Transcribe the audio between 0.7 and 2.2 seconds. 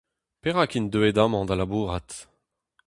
int deuet amañ da labourat?